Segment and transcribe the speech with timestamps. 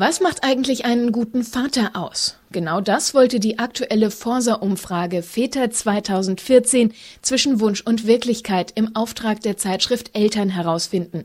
[0.00, 2.36] Was macht eigentlich einen guten Vater aus?
[2.52, 9.56] Genau das wollte die aktuelle Forsa-Umfrage Väter 2014 zwischen Wunsch und Wirklichkeit im Auftrag der
[9.56, 11.24] Zeitschrift Eltern herausfinden.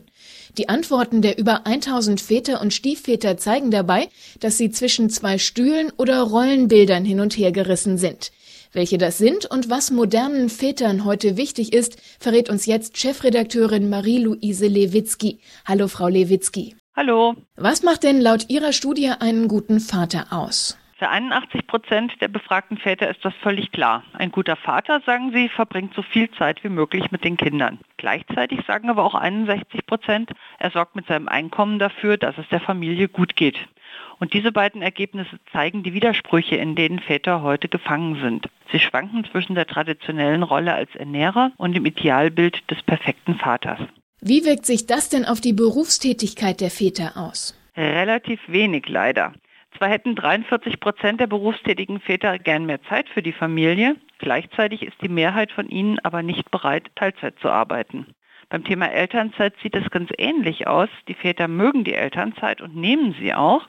[0.58, 4.08] Die Antworten der über 1000 Väter und Stiefväter zeigen dabei,
[4.40, 8.32] dass sie zwischen zwei Stühlen oder Rollenbildern hin und her gerissen sind.
[8.72, 14.66] Welche das sind und was modernen Vätern heute wichtig ist, verrät uns jetzt Chefredakteurin Marie-Louise
[14.66, 15.38] Lewitzki.
[15.64, 16.74] Hallo, Frau Lewitzki.
[16.96, 17.34] Hallo.
[17.56, 20.78] Was macht denn laut Ihrer Studie einen guten Vater aus?
[20.96, 24.04] Für 81 Prozent der befragten Väter ist das völlig klar.
[24.12, 27.80] Ein guter Vater, sagen sie, verbringt so viel Zeit wie möglich mit den Kindern.
[27.96, 30.30] Gleichzeitig sagen aber auch 61 Prozent,
[30.60, 33.58] er sorgt mit seinem Einkommen dafür, dass es der Familie gut geht.
[34.20, 38.48] Und diese beiden Ergebnisse zeigen die Widersprüche, in denen Väter heute gefangen sind.
[38.70, 43.80] Sie schwanken zwischen der traditionellen Rolle als Ernährer und dem Idealbild des perfekten Vaters.
[44.26, 47.54] Wie wirkt sich das denn auf die Berufstätigkeit der Väter aus?
[47.76, 49.34] Relativ wenig leider.
[49.76, 54.96] Zwar hätten 43 Prozent der berufstätigen Väter gern mehr Zeit für die Familie, gleichzeitig ist
[55.02, 58.14] die Mehrheit von ihnen aber nicht bereit, Teilzeit zu arbeiten.
[58.48, 60.88] Beim Thema Elternzeit sieht es ganz ähnlich aus.
[61.06, 63.68] Die Väter mögen die Elternzeit und nehmen sie auch,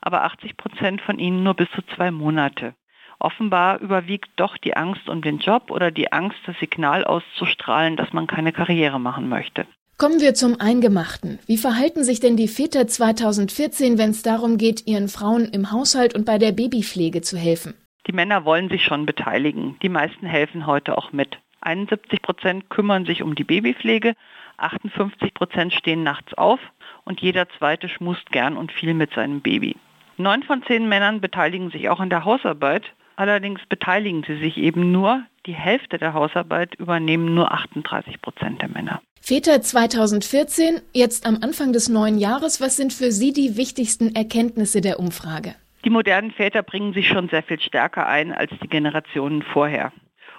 [0.00, 2.76] aber 80 Prozent von ihnen nur bis zu zwei Monate.
[3.18, 8.12] Offenbar überwiegt doch die Angst um den Job oder die Angst, das Signal auszustrahlen, dass
[8.12, 9.66] man keine Karriere machen möchte.
[9.98, 11.38] Kommen wir zum Eingemachten.
[11.46, 16.14] Wie verhalten sich denn die Väter 2014, wenn es darum geht, ihren Frauen im Haushalt
[16.14, 17.72] und bei der Babypflege zu helfen?
[18.06, 19.78] Die Männer wollen sich schon beteiligen.
[19.80, 21.38] Die meisten helfen heute auch mit.
[21.62, 24.12] 71 Prozent kümmern sich um die Babypflege,
[24.58, 26.60] 58 Prozent stehen nachts auf
[27.04, 29.76] und jeder zweite schmust gern und viel mit seinem Baby.
[30.18, 32.84] Neun von zehn Männern beteiligen sich auch an der Hausarbeit.
[33.16, 35.22] Allerdings beteiligen sie sich eben nur.
[35.46, 39.00] Die Hälfte der Hausarbeit übernehmen nur 38 Prozent der Männer.
[39.20, 44.80] Väter 2014, jetzt am Anfang des neuen Jahres, was sind für Sie die wichtigsten Erkenntnisse
[44.80, 45.54] der Umfrage?
[45.84, 49.92] Die modernen Väter bringen sich schon sehr viel stärker ein als die Generationen vorher.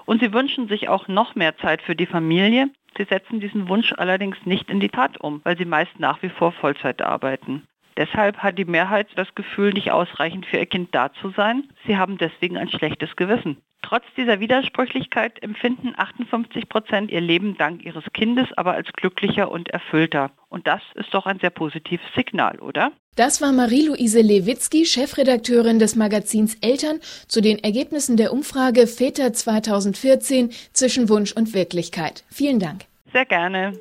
[0.06, 2.70] Und sie wünschen sich auch noch mehr Zeit für die Familie.
[2.98, 6.30] Sie setzen diesen Wunsch allerdings nicht in die Tat um, weil sie meist nach wie
[6.30, 7.64] vor Vollzeit arbeiten.
[7.98, 11.64] Deshalb hat die Mehrheit das Gefühl, nicht ausreichend für ihr Kind da zu sein.
[11.86, 13.58] Sie haben deswegen ein schlechtes Gewissen.
[13.88, 19.70] Trotz dieser Widersprüchlichkeit empfinden 58 Prozent ihr Leben dank ihres Kindes aber als glücklicher und
[19.70, 20.32] erfüllter.
[20.50, 22.92] Und das ist doch ein sehr positives Signal, oder?
[23.16, 27.00] Das war Marie-Louise Lewitzki, Chefredakteurin des Magazins Eltern,
[27.30, 32.26] zu den Ergebnissen der Umfrage Väter 2014 zwischen Wunsch und Wirklichkeit.
[32.30, 32.84] Vielen Dank.
[33.14, 33.72] Sehr gerne.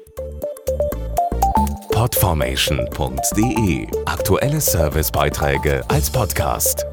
[1.93, 6.87] Podformation.de Aktuelle Servicebeiträge als Podcast.